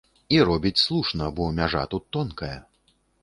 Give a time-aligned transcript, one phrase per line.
[0.35, 2.53] І робіць слушна, бо мяжа тут тонкая.